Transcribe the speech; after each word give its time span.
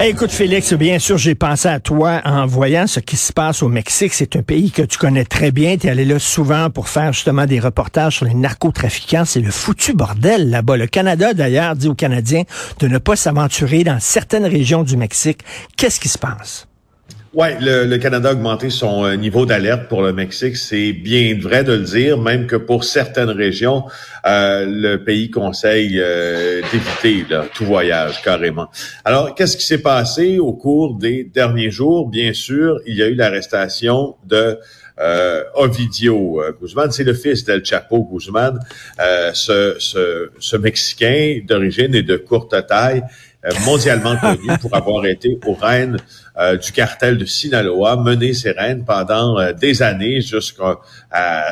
Écoute, 0.00 0.30
Félix, 0.30 0.72
bien 0.74 0.98
sûr, 0.98 1.18
j'ai 1.18 1.34
pensé 1.34 1.68
à 1.68 1.78
toi 1.78 2.20
en 2.24 2.46
voyant 2.46 2.86
ce 2.86 3.00
qui 3.00 3.16
se 3.16 3.32
passe 3.32 3.62
au 3.62 3.68
Mexique. 3.68 4.14
C'est 4.14 4.36
un 4.36 4.42
pays 4.42 4.70
que 4.70 4.82
tu 4.82 4.98
connais 4.98 5.24
très 5.24 5.50
bien. 5.50 5.76
Tu 5.76 5.86
es 5.86 5.90
allé 5.90 6.04
là 6.04 6.18
souvent 6.18 6.70
pour 6.70 6.88
faire 6.88 7.12
justement 7.12 7.46
des 7.46 7.60
reportages 7.60 8.16
sur 8.16 8.26
les 8.26 8.34
narcotrafiquants. 8.34 9.24
C'est 9.24 9.40
le 9.40 9.50
foutu 9.50 9.92
bordel 9.92 10.50
là-bas. 10.50 10.76
Le 10.76 10.86
Canada, 10.86 11.34
d'ailleurs, 11.34 11.76
dit 11.76 11.88
aux 11.88 11.94
Canadiens 11.94 12.44
de 12.80 12.88
ne 12.88 12.98
pas 12.98 13.16
s'aventurer 13.16 13.84
dans 13.84 14.00
certaines 14.00 14.46
régions 14.46 14.82
du 14.82 14.96
Mexique. 14.96 15.40
Qu'est-ce 15.76 16.00
qui 16.00 16.08
se 16.08 16.18
passe? 16.18 16.66
Oui, 17.34 17.48
le, 17.62 17.96
Canada 17.96 18.28
a 18.28 18.32
augmenté 18.32 18.68
son 18.68 19.06
euh, 19.06 19.14
niveau 19.16 19.46
d'alerte 19.46 19.88
pour 19.88 20.02
le 20.02 20.12
Mexique. 20.12 20.54
C'est 20.54 20.92
bien 20.92 21.34
vrai 21.40 21.64
de 21.64 21.72
le 21.72 21.84
dire, 21.84 22.18
même 22.18 22.46
que 22.46 22.56
pour 22.56 22.84
certaines 22.84 23.30
régions, 23.30 23.84
euh, 24.26 24.66
le 24.68 25.02
pays 25.02 25.30
conseille 25.30 25.98
euh, 25.98 26.60
d'éviter 26.70 27.24
tout 27.54 27.64
voyage 27.64 28.20
carrément. 28.20 28.68
Alors, 29.06 29.34
qu'est-ce 29.34 29.56
qui 29.56 29.64
s'est 29.64 29.80
passé 29.80 30.38
au 30.38 30.52
cours 30.52 30.98
des 30.98 31.24
derniers 31.24 31.70
jours? 31.70 32.10
Bien 32.10 32.34
sûr, 32.34 32.78
il 32.84 32.96
y 32.96 33.02
a 33.02 33.06
eu 33.06 33.14
l'arrestation 33.14 34.16
de 34.26 34.58
Ovidio 35.56 36.40
Guzman, 36.60 36.92
c'est 36.92 37.02
le 37.02 37.14
fils 37.14 37.44
d'El 37.44 37.64
Chapo 37.64 38.08
Guzman, 38.12 38.60
ce, 39.32 39.74
ce, 39.80 40.30
ce 40.38 40.56
Mexicain 40.56 41.40
d'origine 41.44 41.92
et 41.96 42.04
de 42.04 42.16
courte 42.16 42.54
taille 42.68 43.02
euh, 43.02 43.31
mondialement 43.64 44.16
connu 44.16 44.46
pour 44.60 44.74
avoir 44.74 45.04
été 45.06 45.38
au 45.46 45.54
règne 45.54 45.96
euh, 46.38 46.56
du 46.56 46.72
cartel 46.72 47.18
de 47.18 47.24
Sinaloa, 47.24 47.96
mené 47.96 48.32
ses 48.32 48.52
règnes 48.52 48.84
pendant 48.84 49.38
euh, 49.38 49.52
des 49.52 49.82
années 49.82 50.20
jusqu'à 50.20 50.78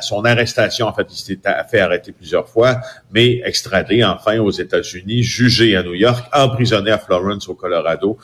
son 0.00 0.24
arrestation. 0.24 0.86
En 0.86 0.94
fait, 0.94 1.06
il 1.10 1.16
s'était 1.16 1.50
fait 1.70 1.80
arrêter 1.80 2.12
plusieurs 2.12 2.48
fois, 2.48 2.80
mais 3.12 3.42
extradé 3.44 4.05
enfin 4.05 4.38
aux 4.38 4.50
États-Unis, 4.50 5.22
jugé 5.22 5.77
à 5.77 5.82
New 5.82 5.94
York, 5.94 6.27
emprisonné 6.32 6.91
à 6.91 6.98
Florence 6.98 7.48
au 7.48 7.55
Colorado. 7.55 8.19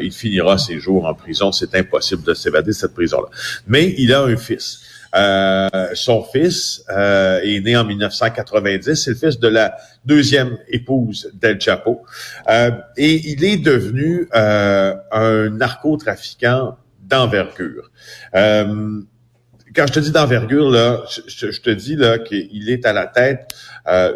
il 0.00 0.12
finira 0.12 0.56
ses 0.56 0.78
jours 0.78 1.06
en 1.06 1.14
prison. 1.14 1.52
C'est 1.52 1.74
impossible 1.74 2.22
de 2.22 2.34
s'évader 2.34 2.68
de 2.68 2.72
cette 2.72 2.94
prison-là. 2.94 3.28
Mais 3.66 3.94
il 3.98 4.14
a 4.14 4.22
un 4.22 4.36
fils. 4.36 4.80
Euh, 5.14 5.68
son 5.94 6.22
fils 6.22 6.84
euh, 6.90 7.40
est 7.42 7.60
né 7.60 7.76
en 7.76 7.84
1990. 7.84 8.94
C'est 8.94 9.10
le 9.10 9.16
fils 9.16 9.38
de 9.38 9.48
la 9.48 9.76
deuxième 10.04 10.58
épouse 10.68 11.30
d'El 11.34 11.60
Chapo. 11.60 12.02
Euh, 12.48 12.70
et 12.96 13.14
il 13.30 13.44
est 13.44 13.56
devenu 13.56 14.28
un 14.32 15.50
narcotrafiquant 15.50 16.76
d'envergure. 17.00 17.90
quand 18.34 19.86
je 19.86 19.92
te 19.92 20.00
dis 20.00 20.10
d'envergure, 20.10 20.70
là, 20.70 21.04
je, 21.26 21.60
te 21.60 21.70
dis 21.70 21.96
là 21.96 22.18
qu'il 22.18 22.68
est 22.68 22.84
à 22.84 22.92
la 22.92 23.06
tête 23.06 23.54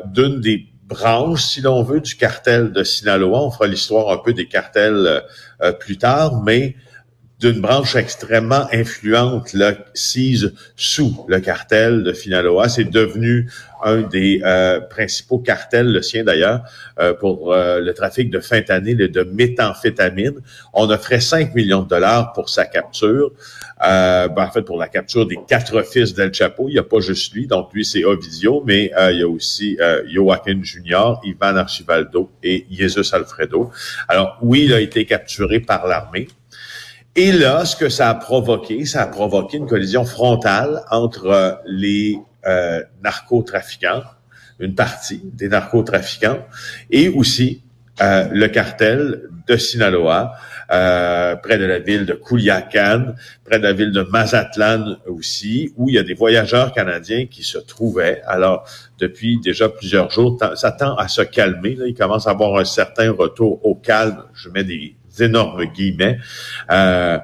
d'une 0.07 0.41
des 0.41 0.67
branches, 0.85 1.43
si 1.43 1.63
l'on 1.63 1.83
veut, 1.83 2.01
du 2.01 2.17
cartel 2.17 2.73
de 2.73 2.85
Sinaloa. 2.85 3.41
On 3.43 3.51
fera 3.51 3.67
l'histoire 3.67 4.11
un 4.11 4.19
peu 4.19 4.35
des 4.35 4.47
cartels 4.47 5.23
plus 5.81 5.97
tard, 5.97 6.43
mais 6.43 6.77
d'une 7.43 7.61
branche 7.61 7.97
extrêmement 7.97 8.69
influente, 8.73 9.53
là, 9.53 9.75
sise 9.95 10.55
sous 10.77 11.27
le 11.27 11.41
cartel 11.41 12.05
de 12.05 12.13
Finaloa. 12.13 12.69
C'est 12.69 12.85
devenu 12.85 13.51
un 13.83 14.03
des 14.03 14.41
euh, 14.45 14.79
principaux 14.79 15.41
cartels, 15.41 15.91
le 15.91 16.03
sien 16.03 16.23
d'ailleurs, 16.23 16.63
euh, 17.01 17.15
pour 17.15 17.53
euh, 17.53 17.81
le 17.81 17.93
trafic 17.95 18.31
de 18.31 18.39
fentanyl 18.39 19.01
et 19.01 19.09
de 19.09 19.25
méthamphétamine. 19.25 20.39
On 20.73 20.89
offrait 20.89 21.19
5 21.19 21.53
millions 21.57 21.83
de 21.83 21.89
dollars 21.89 22.33
pour 22.33 22.49
sa 22.49 22.65
capture. 22.65 23.33
Ben, 23.81 24.31
en 24.37 24.51
fait, 24.53 24.63
pour 24.63 24.79
la 24.79 24.87
capture 24.87 25.27
des 25.27 25.41
quatre 25.49 25.83
fils 25.85 26.15
d'El 26.15 26.33
Chapo. 26.33 26.69
Il 26.69 26.75
n'y 26.75 26.79
a 26.79 26.85
pas 26.85 27.01
juste 27.01 27.35
lui, 27.35 27.49
donc 27.49 27.75
lui, 27.75 27.85
c'est 27.85 28.05
Ovidio, 28.05 28.63
mais 28.65 28.93
il 29.11 29.19
y 29.19 29.23
a 29.23 29.29
aussi 29.29 29.77
Joaquin 30.07 30.61
Junior, 30.63 31.21
Ivan 31.25 31.57
Archibaldo 31.57 32.31
et 32.45 32.65
Jesus 32.71 33.13
Alfredo. 33.13 33.73
Alors, 34.07 34.39
oui, 34.41 34.67
il 34.67 34.73
a 34.73 34.81
été 34.81 35.05
capturé 35.05 35.59
par 35.59 35.89
l'armée. 35.89 36.29
Et 37.15 37.31
là, 37.31 37.67
ce 37.67 37.77
que 37.77 37.91
ça 37.91 38.09
a 38.09 38.15
provoqué, 38.15 38.87
ça 38.87 39.03
a 39.03 39.07
provoqué 39.07 39.59
une 39.59 39.67
collision 39.67 40.05
frontale 40.05 40.83
entre 40.91 41.27
euh, 41.27 41.53
les 41.67 42.19
euh, 42.47 42.83
narcotrafiquants, 43.05 44.03
une 44.59 44.75
partie 44.75 45.21
des 45.35 45.49
narcotrafiquants, 45.49 46.39
et 46.91 47.11
aussi 47.11 47.63
euh, 48.01 48.29
le 48.33 48.49
cartel 48.49 49.29
de 49.47 49.57
Sinaloa, 49.59 50.33
euh, 50.73 51.37
près 51.37 51.59
de 51.59 51.67
la 51.67 51.81
ville 51.81 52.07
de 52.07 52.15
Culiacan, 52.15 53.15
près 53.45 53.59
de 53.59 53.65
la 53.65 53.75
ville 53.75 53.93
de 53.93 54.03
Mazatlan 54.03 54.97
aussi, 55.07 55.73
où 55.77 55.91
il 55.91 55.97
y 55.97 55.99
a 55.99 56.03
des 56.03 56.15
voyageurs 56.15 56.73
canadiens 56.73 57.27
qui 57.27 57.43
se 57.43 57.59
trouvaient. 57.59 58.23
Alors, 58.27 58.67
depuis 58.99 59.39
déjà 59.39 59.69
plusieurs 59.69 60.11
jours, 60.11 60.39
ça 60.55 60.73
tend 60.73 60.95
à 60.97 61.09
se 61.09 61.21
calmer. 61.21 61.75
Là. 61.75 61.87
Il 61.87 61.95
commence 61.95 62.27
à 62.27 62.31
avoir 62.31 62.57
un 62.57 62.65
certain 62.65 63.13
retour 63.13 63.65
au 63.67 63.75
calme. 63.75 64.25
Je 64.33 64.49
mets 64.49 64.65
des 64.65 64.97
énormes 65.21 65.65
guillemets. 65.67 66.19
Euh, 66.71 67.19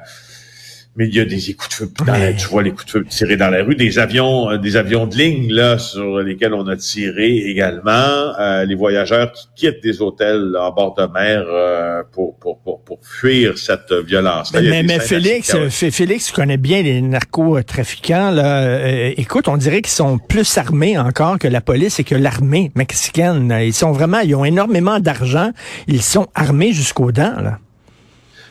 mais 0.99 1.07
il 1.07 1.15
y 1.15 1.21
a 1.21 1.25
des 1.25 1.55
coups 1.55 1.69
de 1.69 1.75
feu. 1.75 1.91
Dans 2.05 2.37
tu 2.37 2.49
vois 2.49 2.65
les 2.65 2.73
coups 2.73 2.87
de 2.87 2.91
feu 2.91 3.05
tirés 3.09 3.37
dans 3.37 3.51
la 3.51 3.63
rue, 3.63 3.77
des 3.77 4.01
avions, 4.01 4.51
euh, 4.51 4.59
des 4.59 4.77
avions 4.77 5.07
de 5.07 5.15
ligne 5.15 5.53
là 5.53 5.79
sur 5.79 6.19
lesquels 6.19 6.53
on 6.53 6.67
a 6.67 6.77
tiré 6.77 7.37
également. 7.37 8.35
Euh, 8.41 8.65
les 8.65 8.75
voyageurs 8.75 9.31
qui 9.31 9.47
quittent 9.55 9.81
des 9.81 10.03
hôtels 10.03 10.57
en 10.59 10.73
bord 10.73 10.97
de 10.97 11.07
mer 11.07 11.45
euh, 11.47 12.03
pour, 12.11 12.37
pour, 12.41 12.59
pour, 12.59 12.83
pour, 12.83 12.99
fuir 13.01 13.57
cette 13.59 13.93
violence. 13.93 14.53
Mais, 14.53 14.83
mais, 14.83 14.99
Félix, 14.99 15.57
Félix, 15.71 16.27
tu 16.27 16.33
connais 16.33 16.57
bien 16.57 16.83
les 16.83 17.01
narcotrafiquants. 17.01 18.33
Là. 18.33 19.13
écoute, 19.17 19.47
on 19.47 19.57
dirait 19.57 19.83
qu'ils 19.83 19.93
sont 19.93 20.19
plus 20.19 20.59
armés 20.59 20.99
encore 20.99 21.39
que 21.39 21.47
la 21.47 21.61
police 21.61 22.01
et 22.01 22.05
que 22.05 22.17
l'armée 22.17 22.73
mexicaine. 22.75 23.57
Ils 23.63 23.73
sont 23.73 23.93
vraiment, 23.93 24.19
ils 24.19 24.35
ont 24.35 24.45
énormément 24.45 24.99
d'argent. 24.99 25.53
Ils 25.87 26.03
sont 26.03 26.27
armés 26.35 26.73
jusqu'aux 26.73 27.13
dents. 27.13 27.41
Là. 27.41 27.61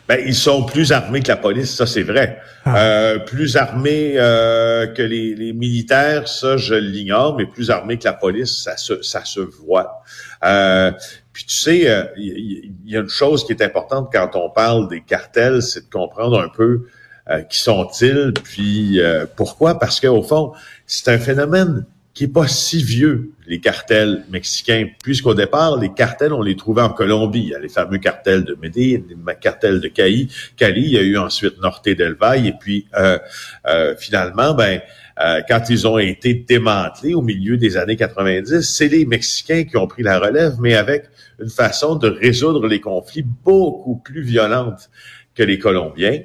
Ben, 0.07 0.21
ils 0.25 0.35
sont 0.35 0.63
plus 0.63 0.93
armés 0.93 1.21
que 1.21 1.27
la 1.27 1.35
police, 1.35 1.75
ça 1.75 1.85
c'est 1.85 2.03
vrai. 2.03 2.39
Ah. 2.63 2.77
Euh, 2.77 3.19
plus 3.19 3.57
armés 3.57 4.13
euh, 4.15 4.87
que 4.87 5.01
les, 5.01 5.35
les, 5.35 5.51
militaires, 5.51 6.29
ça 6.29 6.55
je 6.55 6.75
l'ignore, 6.75 7.35
mais 7.35 7.45
plus 7.45 7.71
armés 7.71 7.97
que 7.97 8.05
la 8.05 8.13
police, 8.13 8.63
ça 8.63 8.77
se, 8.77 9.01
ça 9.01 9.25
se 9.25 9.41
voit. 9.41 10.01
Euh, 10.45 10.91
puis 11.33 11.45
tu 11.45 11.55
sais, 11.55 11.79
il 11.79 11.87
euh, 11.87 12.71
y, 12.85 12.95
a 12.95 13.01
une 13.01 13.09
chose 13.09 13.45
qui 13.45 13.51
est 13.51 13.61
importante 13.61 14.09
quand 14.11 14.35
on 14.35 14.49
parle 14.49 14.87
des 14.87 15.01
cartels, 15.01 15.61
c'est 15.61 15.85
de 15.85 15.89
comprendre 15.89 16.39
un 16.39 16.49
peu 16.49 16.85
euh, 17.29 17.41
qui 17.41 17.59
sont-ils, 17.59 18.33
puis 18.43 18.99
pourquoi? 19.35 19.77
Parce 19.77 19.99
qu'au 19.99 20.23
fond, 20.23 20.53
c'est 20.85 21.11
un 21.11 21.19
phénomène 21.19 21.85
qui 22.17 22.23
est 22.23 22.27
pas 22.27 22.47
si 22.47 22.81
vieux, 22.81 23.33
les 23.45 23.59
cartels 23.59 24.25
mexicains, 24.31 24.87
puisqu'au 25.03 25.35
départ, 25.35 25.77
les 25.77 25.93
cartels, 25.93 26.33
on 26.33 26.41
les 26.41 26.55
trouvait 26.55 26.81
en 26.81 26.89
Colombie. 26.89 27.43
Il 27.43 27.49
y 27.49 27.53
a 27.53 27.59
les 27.59 27.69
fameux 27.69 27.99
cartels 27.99 28.43
de 28.43 28.57
Medellín, 28.59 29.03
les 29.07 29.35
cartels 29.35 29.79
de 29.79 29.87
Cali. 29.87 30.27
Cali, 30.55 30.81
il 30.81 30.91
y 30.93 30.97
a 30.97 31.03
eu 31.03 31.15
ensuite 31.19 31.61
Norte 31.61 31.89
del 31.89 32.15
Valle, 32.15 32.47
et 32.47 32.53
puis 32.59 32.87
euh, 32.97 33.19
euh, 33.67 33.95
finalement, 33.99 34.55
ben, 34.55 34.81
euh, 35.23 35.41
quand 35.47 35.69
ils 35.69 35.87
ont 35.87 35.99
été 35.99 36.33
démantelés 36.33 37.13
au 37.13 37.21
milieu 37.21 37.55
des 37.55 37.77
années 37.77 37.97
90, 37.97 38.61
c'est 38.61 38.87
les 38.87 39.05
Mexicains 39.05 39.65
qui 39.65 39.77
ont 39.77 39.85
pris 39.85 40.01
la 40.01 40.17
relève, 40.17 40.55
mais 40.59 40.73
avec 40.73 41.03
une 41.39 41.51
façon 41.51 41.97
de 41.97 42.09
résoudre 42.09 42.65
les 42.65 42.81
conflits 42.81 43.27
beaucoup 43.43 43.97
plus 43.97 44.23
violente 44.23 44.89
que 45.35 45.43
les 45.43 45.59
Colombiens. 45.59 46.21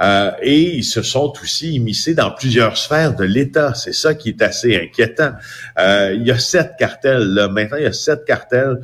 Euh, 0.00 0.30
et 0.42 0.76
ils 0.76 0.84
se 0.84 1.02
sont 1.02 1.32
aussi 1.42 1.74
immiscés 1.74 2.14
dans 2.14 2.30
plusieurs 2.30 2.76
sphères 2.76 3.14
de 3.14 3.24
l'État. 3.24 3.74
C'est 3.74 3.92
ça 3.92 4.14
qui 4.14 4.30
est 4.30 4.42
assez 4.42 4.76
inquiétant. 4.76 5.32
Euh, 5.78 6.14
il 6.14 6.26
y 6.26 6.30
a 6.30 6.38
sept 6.38 6.72
cartels. 6.78 7.34
Là. 7.34 7.48
Maintenant, 7.48 7.76
il 7.78 7.84
y 7.84 7.86
a 7.86 7.92
sept 7.92 8.24
cartels. 8.24 8.80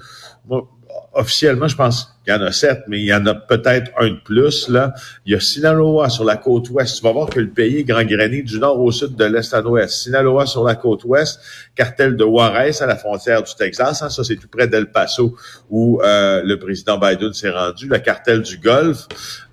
officiellement, 1.13 1.69
je 1.69 1.77
pense 1.77 2.14
il 2.27 2.33
y 2.33 2.33
en 2.33 2.41
a 2.41 2.53
sept, 2.53 2.85
mais 2.89 3.01
il 3.01 3.05
y 3.05 3.15
en 3.15 3.27
a 3.27 3.35
peut-être 3.35 3.91
un 3.99 4.09
de 4.09 4.19
plus. 4.25 4.69
Là. 4.69 4.95
Il 5.27 5.33
y 5.33 5.37
a 5.37 5.41
Sinaloa 5.41 6.09
sur 6.09 6.25
la 6.25 6.37
côte 6.37 6.71
ouest. 6.71 6.97
Tu 6.97 7.03
vas 7.03 7.13
voir 7.13 7.29
que 7.29 7.39
le 7.39 7.51
pays 7.51 7.79
est 7.79 7.85
grand-grané 7.85 8.43
du 8.43 8.59
nord 8.59 8.81
au 8.81 8.91
sud, 8.91 9.15
de 9.15 9.25
l'est 9.27 9.53
à 9.53 9.61
l'ouest. 9.61 9.95
Sinaloa 9.95 10.47
sur 10.47 10.65
la 10.65 10.75
côte 10.75 11.05
ouest, 11.05 11.39
cartel 11.75 12.17
de 12.17 12.25
Juarez 12.25 12.81
à 12.81 12.87
la 12.87 12.97
frontière 12.97 13.43
du 13.43 13.55
Texas. 13.55 14.03
Hein, 14.03 14.09
ça, 14.09 14.25
c'est 14.25 14.37
tout 14.37 14.49
près 14.49 14.67
d'El 14.67 14.91
Paso 14.91 15.37
où 15.69 16.01
euh, 16.03 16.41
le 16.43 16.59
président 16.59 16.99
Biden 16.99 17.35
s'est 17.35 17.51
rendu. 17.51 17.89
Le 17.89 17.99
cartel 17.99 18.41
du 18.41 18.57
Golfe, 18.57 19.07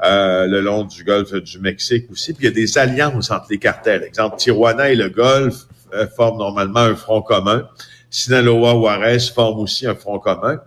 euh, 0.05 0.47
le 0.47 0.61
long 0.61 0.85
du 0.85 1.03
Golfe 1.03 1.33
du 1.33 1.59
Mexique 1.59 2.09
aussi. 2.09 2.33
Puis 2.33 2.45
il 2.45 2.49
y 2.49 2.51
a 2.51 2.55
des 2.55 2.77
alliances 2.77 3.31
entre 3.31 3.47
les 3.49 3.59
cartels. 3.59 4.03
Exemple, 4.03 4.37
Tijuana 4.37 4.89
et 4.89 4.95
le 4.95 5.09
Golfe 5.09 5.65
euh, 5.93 6.07
forment 6.07 6.37
normalement 6.37 6.79
un 6.79 6.95
front 6.95 7.21
commun. 7.21 7.67
Sinaloa, 8.09 8.71
Juarez 8.71 9.19
forment 9.19 9.59
aussi 9.59 9.87
un 9.87 9.95
front 9.95 10.19
commun 10.19 10.61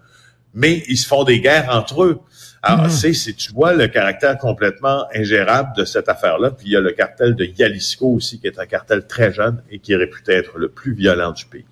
mais 0.54 0.82
ils 0.88 0.96
se 0.96 1.06
font 1.06 1.24
des 1.24 1.40
guerres 1.40 1.68
entre 1.70 2.04
eux. 2.04 2.20
Alors, 2.62 2.86
mm 2.86 2.90
c'est, 2.90 3.34
tu 3.34 3.52
vois 3.52 3.74
le 3.74 3.88
caractère 3.88 4.38
complètement 4.38 5.04
ingérable 5.14 5.76
de 5.76 5.84
cette 5.84 6.08
affaire-là. 6.08 6.50
Puis 6.50 6.68
il 6.68 6.72
y 6.72 6.76
a 6.76 6.80
le 6.80 6.92
cartel 6.92 7.34
de 7.34 7.46
Jalisco 7.56 8.06
aussi, 8.06 8.40
qui 8.40 8.46
est 8.46 8.58
un 8.58 8.64
cartel 8.64 9.06
très 9.06 9.32
jeune 9.32 9.62
et 9.70 9.80
qui 9.80 9.92
est 9.92 9.96
réputé 9.96 10.32
être 10.32 10.56
le 10.56 10.68
plus 10.68 10.94
violent 10.94 11.32
du 11.32 11.44
pays. 11.44 11.66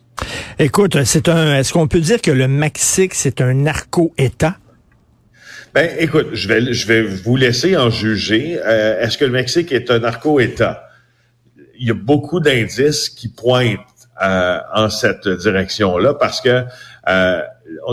Écoute, 0.59 1.03
c'est 1.05 1.29
un. 1.29 1.57
Est-ce 1.57 1.73
qu'on 1.73 1.89
peut 1.89 2.01
dire 2.01 2.21
que 2.21 2.31
le 2.31 2.47
Mexique, 2.47 3.15
c'est 3.15 3.41
un 3.41 3.55
narco-État? 3.55 4.59
Ben, 5.75 5.89
écoute, 5.99 6.29
je 6.35 6.49
vais, 6.49 6.73
je 6.75 6.87
vais 6.87 7.01
vous 7.01 7.37
laisser 7.37 7.79
en 7.79 7.89
juger. 7.89 8.61
Euh, 8.63 9.01
est-ce 9.01 9.17
que 9.17 9.25
le 9.25 9.31
Mexique 9.31 9.73
est 9.73 9.91
un 9.91 10.01
narco-État? 10.01 10.89
Il 11.79 11.89
y 11.89 11.91
a 11.91 11.95
beaucoup 11.95 12.41
d'indices 12.41 13.09
qui 13.09 13.29
pointent 13.29 13.79
euh, 14.23 14.59
en 14.75 14.91
cette 14.91 15.27
direction-là 15.27 16.13
parce 16.15 16.43
que 16.43 16.65
euh, 17.09 17.43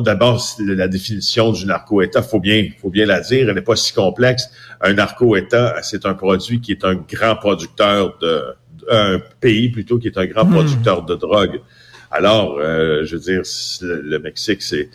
d'abord 0.02 0.44
la 0.60 0.88
définition 0.88 1.52
du 1.52 1.66
narco-État, 1.66 2.22
faut 2.22 2.40
bien, 2.40 2.68
faut 2.80 2.90
bien 2.90 3.06
la 3.06 3.22
dire, 3.22 3.50
elle 3.50 3.56
n'est 3.56 3.62
pas 3.62 3.76
si 3.76 3.94
complexe. 3.94 4.50
Un 4.82 4.94
narco-État, 4.94 5.76
c'est 5.82 6.06
un 6.06 6.14
produit 6.14 6.62
qui 6.62 6.72
est 6.72 6.86
un 6.86 6.96
grand 6.96 7.36
producteur 7.36 8.18
de 8.22 8.56
un 8.90 9.20
pays 9.40 9.70
plutôt 9.70 10.00
qui 10.00 10.08
est 10.08 10.18
un 10.18 10.26
grand 10.26 10.46
hmm. 10.46 10.54
producteur 10.54 11.04
de 11.04 11.16
drogue. 11.16 11.62
Alors, 12.12 12.58
euh, 12.58 13.06
je 13.06 13.16
veux 13.16 13.22
dire, 13.22 13.42
le, 13.82 14.18
Mexique, 14.20 14.62
c'est 14.62 14.90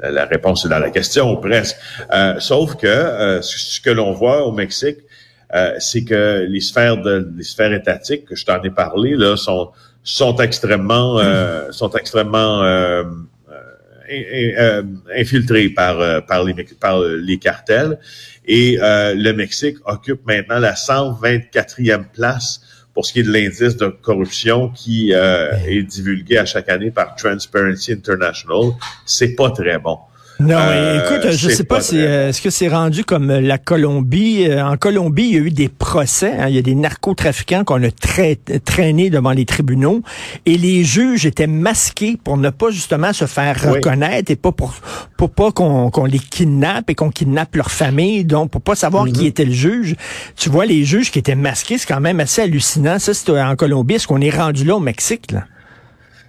la 0.00 0.26
réponse 0.26 0.64
est 0.64 0.68
dans 0.68 0.78
la 0.78 0.90
question 0.90 1.34
presque. 1.36 1.76
Euh, 2.12 2.38
sauf 2.38 2.76
que 2.76 2.86
euh, 2.86 3.42
ce 3.42 3.80
que 3.80 3.90
l'on 3.90 4.12
voit 4.12 4.46
au 4.46 4.52
Mexique, 4.52 4.98
c'est 5.78 6.04
que 6.04 6.46
les 6.46 6.60
sphères 6.60 6.98
de 6.98 7.26
les 7.34 7.42
sphères 7.42 7.72
étatiques 7.72 8.26
que 8.26 8.36
je 8.36 8.44
t'en 8.44 8.62
ai 8.62 8.70
parlé 8.70 9.16
là 9.16 9.34
sont 9.34 9.70
sont 10.04 10.36
extrêmement 10.36 11.18
sont 11.70 11.90
extrêmement 11.92 12.62
infiltrées 15.16 15.68
par 15.70 16.24
par 16.26 16.44
les 16.44 16.54
par 16.80 17.00
les 17.02 17.38
cartels 17.38 17.98
et 18.46 18.78
le 18.80 19.32
Mexique 19.32 19.76
occupe 19.84 20.26
maintenant 20.26 20.58
la 20.58 20.74
124e 20.74 22.04
place 22.12 22.60
pour 22.98 23.06
ce 23.06 23.12
qui 23.12 23.20
est 23.20 23.22
de 23.22 23.30
l'indice 23.30 23.76
de 23.76 23.86
corruption 23.86 24.70
qui 24.70 25.14
euh, 25.14 25.52
est 25.68 25.84
divulgué 25.84 26.36
à 26.36 26.44
chaque 26.44 26.68
année 26.68 26.90
par 26.90 27.14
Transparency 27.14 27.92
International, 27.92 28.72
c'est 29.06 29.36
pas 29.36 29.52
très 29.52 29.78
bon. 29.78 29.98
Non, 30.40 30.56
euh, 30.56 31.04
écoute, 31.04 31.32
je 31.32 31.48
sais 31.48 31.64
pas, 31.64 31.80
si 31.80 31.98
euh, 31.98 32.28
est-ce 32.28 32.40
que 32.40 32.50
c'est 32.50 32.68
rendu 32.68 33.04
comme 33.04 33.30
euh, 33.30 33.40
la 33.40 33.58
Colombie. 33.58 34.46
En 34.52 34.76
Colombie, 34.76 35.24
il 35.24 35.34
y 35.34 35.36
a 35.36 35.40
eu 35.40 35.50
des 35.50 35.68
procès. 35.68 36.32
Hein, 36.38 36.46
il 36.48 36.54
y 36.54 36.58
a 36.58 36.62
des 36.62 36.76
narcotrafiquants 36.76 37.64
qu'on 37.64 37.82
a 37.82 37.90
traînés 37.90 39.10
devant 39.10 39.32
les 39.32 39.46
tribunaux 39.46 40.02
et 40.46 40.56
les 40.56 40.84
juges 40.84 41.26
étaient 41.26 41.48
masqués 41.48 42.18
pour 42.22 42.36
ne 42.36 42.50
pas 42.50 42.70
justement 42.70 43.12
se 43.12 43.24
faire 43.24 43.72
reconnaître 43.74 44.30
et 44.30 44.36
pas 44.36 44.52
pour, 44.52 44.74
pour 45.16 45.30
pas 45.30 45.50
qu'on 45.50 46.04
les 46.04 46.20
kidnappe 46.20 46.88
et 46.90 46.94
qu'on 46.94 47.10
kidnappe 47.10 47.56
leur 47.56 47.72
famille. 47.72 48.24
Donc, 48.24 48.50
pour 48.50 48.60
pas 48.60 48.76
savoir 48.76 49.06
qui 49.06 49.22
mhm. 49.22 49.26
était 49.26 49.44
le 49.44 49.52
juge. 49.52 49.96
Tu 50.36 50.50
vois, 50.50 50.66
les 50.66 50.84
juges 50.84 51.10
qui 51.10 51.18
étaient 51.18 51.34
masqués, 51.34 51.78
c'est 51.78 51.88
quand 51.88 52.00
même 52.00 52.20
assez 52.20 52.42
hallucinant. 52.42 53.00
Ça, 53.00 53.12
c'est 53.12 53.28
en 53.30 53.56
Colombie. 53.56 53.94
Est-ce 53.94 54.06
qu'on 54.06 54.20
est 54.20 54.30
rendu 54.30 54.64
là 54.64 54.76
au 54.76 54.80
Mexique, 54.80 55.32
là? 55.32 55.44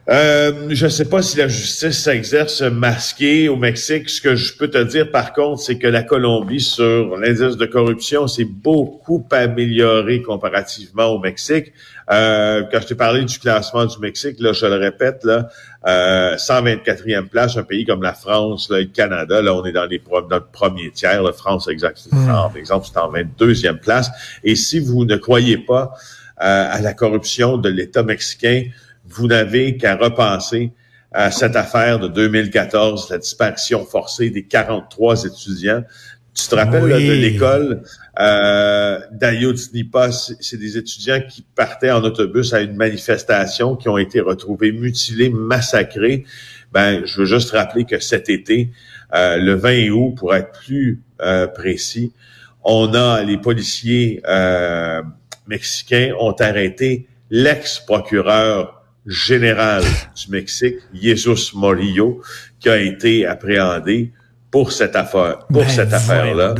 Euh, 0.10 0.70
je 0.70 0.86
ne 0.86 0.90
sais 0.90 1.06
pas 1.06 1.22
si 1.22 1.38
la 1.38 1.48
justice 1.48 2.04
s'exerce 2.04 2.64
masquée 2.64 3.48
au 3.48 3.56
Mexique. 3.56 4.10
Ce 4.10 4.20
que 4.20 4.36
je 4.36 4.58
peux 4.58 4.68
te 4.68 4.82
dire, 4.82 5.12
par 5.12 5.34
contre, 5.34 5.62
c'est 5.62 5.78
que 5.78 5.86
la 5.86 6.02
Colombie, 6.02 6.62
sur 6.62 7.16
l'indice 7.16 7.58
de 7.58 7.66
corruption, 7.68 8.28
s'est 8.28 8.46
beaucoup 8.46 9.24
améliorée 9.30 10.24
comparativement 10.24 11.10
au 11.10 11.20
Mexique. 11.20 11.74
Euh, 12.10 12.64
quand 12.72 12.82
je 12.82 12.88
t'ai 12.88 12.96
parlé 12.96 13.24
du 13.24 13.38
classement 13.38 13.86
du 13.86 14.00
Mexique, 14.00 14.38
là, 14.40 14.52
je 14.52 14.66
le 14.66 14.78
répète, 14.78 15.24
là, 15.26 15.48
euh, 15.88 16.36
124e 16.38 17.28
place, 17.28 17.56
un 17.58 17.64
pays 17.64 17.86
comme 17.86 18.02
la 18.02 18.14
France, 18.14 18.72
là, 18.72 18.80
le 18.80 18.86
Canada, 18.86 19.44
là, 19.44 19.54
on 19.54 19.64
est 19.64 19.74
dans 19.74 19.86
les 19.86 20.00
dans 20.00 20.38
le 20.38 20.44
premier 20.52 20.90
tiers. 20.90 21.22
La 21.22 21.34
France, 21.34 21.68
exactement, 21.68 22.26
par 22.26 22.58
exemple, 22.58 22.88
c'est 22.92 23.00
en 23.00 23.12
22e 23.12 23.78
place. 23.78 24.10
Et 24.44 24.56
si 24.56 24.80
vous 24.80 25.06
ne 25.06 25.18
croyez 25.18 25.60
pas 25.60 25.94
euh, 26.42 26.68
à 26.72 26.82
la 26.82 26.94
corruption 26.94 27.58
de 27.58 27.70
l'État 27.70 28.02
mexicain, 28.02 28.64
vous 29.10 29.28
n'avez 29.28 29.78
qu'à 29.78 29.96
repenser 29.96 30.72
à 31.12 31.32
cette 31.32 31.56
affaire 31.56 32.00
de 32.00 32.08
2014, 32.08 33.10
la 33.10 33.18
disparition 33.18 33.86
forcée 33.86 34.30
des 34.30 34.44
43 34.44 35.26
étudiants. 35.26 35.84
Tu 36.36 36.48
te 36.48 36.56
rappelles 36.56 36.84
de 36.84 37.14
l'école 37.14 37.82
euh, 38.20 39.00
c'est 40.42 40.58
des 40.58 40.78
étudiants 40.78 41.22
qui 41.28 41.46
partaient 41.56 41.92
en 41.92 42.04
autobus 42.04 42.54
à 42.54 42.62
une 42.62 42.76
manifestation, 42.76 43.76
qui 43.76 43.90
ont 43.90 43.98
été 43.98 44.20
retrouvés 44.20 44.72
mutilés, 44.72 45.30
massacrés. 45.30 46.26
Ben, 46.72 47.06
je 47.06 47.22
veux 47.22 47.26
juste 47.26 47.52
rappeler 47.52 47.86
que 47.86 48.00
cet 48.00 48.30
été, 48.30 48.72
euh, 49.16 49.38
le 49.38 49.54
20 49.54 49.90
août, 49.90 50.16
pour 50.18 50.36
être 50.36 50.52
plus 50.52 51.02
euh, 51.22 51.48
précis, 51.48 52.14
on 52.64 52.94
a 52.94 53.24
les 53.24 53.38
policiers 53.38 54.22
euh, 54.28 55.02
mexicains 55.48 56.14
ont 56.20 56.34
arrêté 56.34 57.08
l'ex-procureur 57.30 58.79
général 59.10 59.84
du 60.16 60.32
Mexique, 60.32 60.76
Jesus 60.94 61.56
Morillo, 61.56 62.22
qui 62.60 62.70
a 62.70 62.78
été 62.78 63.26
appréhendé 63.26 64.14
pour 64.52 64.72
cette 64.72 64.96
affaire, 64.96 65.40
pour 65.48 65.64
ben, 65.64 65.70
cette 65.70 65.92
affaire-là. 65.92 66.54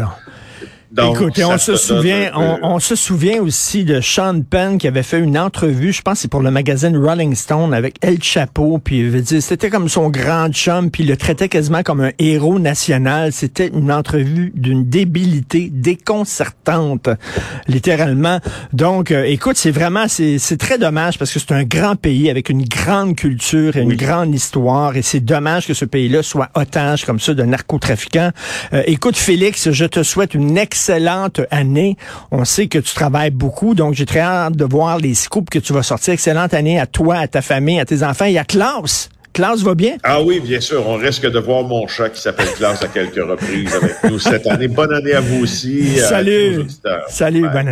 Écoutez, 0.98 1.46
on 1.46 1.58
se 1.60 1.76
souvient, 1.76 2.32
on, 2.36 2.80
se 2.80 2.96
souvient 2.96 3.42
aussi 3.42 3.86
de 3.86 4.02
Sean 4.02 4.42
Penn 4.42 4.80
qui 4.80 4.88
avait 4.88 5.04
fait 5.04 5.20
une 5.20 5.38
entrevue, 5.38 5.94
je 5.94 6.02
pense 6.02 6.20
c'est 6.20 6.28
pour 6.28 6.42
le 6.42 6.50
magazine 6.50 6.98
Rolling 6.98 7.36
Stone 7.36 7.76
avec 7.76 7.98
El 8.02 8.24
Chapeau, 8.24 8.80
puis 8.80 9.12
c'était 9.40 9.70
comme 9.70 9.88
son 9.88 10.10
grand 10.10 10.52
chum, 10.52 10.90
puis 10.90 11.04
il 11.04 11.10
le 11.10 11.16
traitait 11.16 11.48
quasiment 11.48 11.84
comme 11.84 12.02
un 12.02 12.12
héros 12.18 12.58
national. 12.58 13.32
C'était 13.34 13.68
une 13.68 13.92
entrevue 13.92 14.52
d'une 14.56 14.90
débilité 14.90 15.70
déconcertante, 15.72 17.10
littéralement. 17.68 18.40
Donc, 18.74 19.12
euh, 19.12 19.26
écoute, 19.26 19.58
c'est 19.58 19.72
vraiment, 19.72 20.08
c'est 20.08 20.58
très 20.58 20.80
dommage 20.80 21.20
parce 21.20 21.32
que 21.32 21.40
c'est 21.40 21.52
un 21.52 21.66
grand 21.66 21.98
pays 21.98 22.32
avec 22.32 22.50
une 22.50 22.66
grande 22.66 23.16
culture 23.16 23.78
et 23.78 23.82
une 23.82 23.96
grande 23.96 24.34
histoire, 24.34 24.96
et 24.98 25.04
c'est 25.04 25.20
dommage 25.20 25.68
que 25.68 25.76
ce 25.76 25.86
pays-là 25.86 26.24
soit 26.24 26.50
otage 26.56 27.06
comme 27.06 27.20
ça 27.20 27.36
de 27.36 27.44
narcotrafiquants. 27.44 28.32
Euh, 28.74 28.82
écoute, 28.88 29.18
Félix, 29.18 29.70
je 29.70 29.86
te 29.86 30.02
souhaite 30.02 30.34
une 30.34 30.58
excellente 30.58 30.79
excellente 30.80 31.42
année. 31.52 31.98
On 32.32 32.46
sait 32.46 32.68
que 32.68 32.80
tu 32.80 32.96
travailles 32.96 33.32
beaucoup, 33.32 33.76
donc 33.76 33.96
j'ai 33.96 34.06
très 34.06 34.22
hâte 34.22 34.56
de 34.56 34.64
voir 34.64 34.98
les 34.98 35.14
scoops 35.14 35.50
que 35.50 35.60
tu 35.60 35.74
vas 35.74 35.84
sortir. 35.84 36.14
Excellente 36.14 36.54
année 36.54 36.80
à 36.80 36.86
toi, 36.86 37.18
à 37.18 37.28
ta 37.28 37.42
famille, 37.42 37.82
à 37.82 37.86
tes 37.86 38.02
enfants 38.02 38.26
et 38.26 38.38
à 38.38 38.46
Klaus. 38.46 39.10
Klaus 39.34 39.62
va 39.62 39.76
bien? 39.76 39.98
Ah 40.04 40.22
oui, 40.22 40.40
bien 40.40 40.62
sûr. 40.62 40.88
On 40.88 40.96
risque 40.96 41.30
de 41.30 41.38
voir 41.38 41.64
mon 41.64 41.86
chat 41.88 42.10
qui 42.10 42.22
s'appelle 42.22 42.48
Klaus 42.58 42.82
à 42.82 42.88
quelques 42.88 43.24
reprises 43.24 43.76
avec 43.76 43.98
nous 44.06 44.20
cette 44.20 44.48
année. 44.48 44.70
Bonne 44.70 44.94
année 44.94 45.14
à 45.14 45.20
vous 45.20 45.44
aussi. 45.44 45.98
Salut. 45.98 46.66
Salut, 47.10 47.42
bonne 47.42 47.58
année. 47.58 47.68